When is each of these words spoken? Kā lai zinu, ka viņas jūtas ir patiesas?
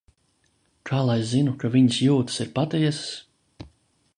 Kā 0.89 1.01
lai 1.09 1.17
zinu, 1.33 1.53
ka 1.65 1.71
viņas 1.75 1.99
jūtas 2.07 2.41
ir 2.47 2.51
patiesas? 2.57 3.15